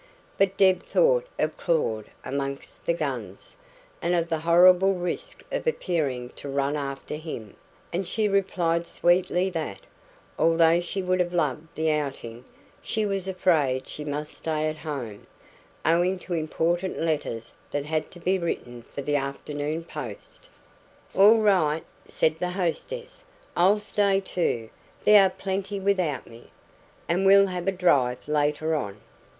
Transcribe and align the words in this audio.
But 0.35 0.57
Deb 0.57 0.81
thought 0.81 1.27
of 1.37 1.55
Claud 1.57 2.05
amongst 2.25 2.87
the 2.87 2.93
guns, 2.95 3.55
and 4.01 4.15
of 4.15 4.29
the 4.29 4.39
horrible 4.39 4.95
risk 4.95 5.43
of 5.51 5.67
appearing 5.67 6.29
to 6.37 6.49
run 6.49 6.75
after 6.75 7.15
him; 7.17 7.55
and 7.93 8.07
she 8.07 8.27
replied 8.27 8.87
sweetly 8.87 9.51
that, 9.51 9.81
although 10.39 10.81
she 10.81 11.03
would 11.03 11.19
have 11.19 11.33
loved 11.33 11.67
the 11.75 11.91
outing, 11.91 12.45
she 12.81 13.05
was 13.05 13.27
afraid 13.27 13.87
she 13.87 14.03
must 14.03 14.33
stay 14.35 14.67
at 14.67 14.77
home, 14.77 15.27
owing 15.85 16.17
to 16.17 16.33
important 16.33 16.97
letters 16.97 17.53
that 17.69 17.85
had 17.85 18.09
to 18.09 18.19
be 18.19 18.39
written 18.39 18.81
for 18.81 19.03
the 19.03 19.15
afternoon 19.17 19.83
post. 19.83 20.49
"All 21.13 21.37
right," 21.37 21.83
said 22.05 22.39
the 22.39 22.49
hostess, 22.49 23.23
"I'll 23.55 23.79
stay 23.79 24.19
too 24.19 24.71
there 25.05 25.27
are 25.27 25.29
plenty 25.29 25.79
without 25.79 26.25
me 26.25 26.49
and 27.07 27.23
we'll 27.23 27.45
have 27.45 27.67
a 27.67 27.71
drive 27.71 28.17
later 28.27 28.73
on." 28.73 28.99